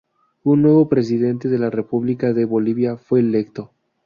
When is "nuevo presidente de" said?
0.63-1.59